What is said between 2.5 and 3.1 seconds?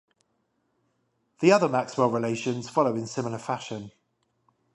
follow in